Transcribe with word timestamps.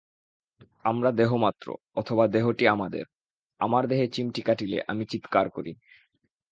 আমরা 0.85 1.09
দেহমাত্র, 1.11 1.67
অথবা 1.95 2.27
দেহটি 2.27 2.67
আমাদের, 2.67 3.05
আমার 3.59 3.83
দেহে 3.87 4.07
চিমটি 4.07 4.41
কাটিলে 4.41 4.77
আমি 4.87 5.03
চীৎকার 5.05 5.45
করি। 5.49 5.71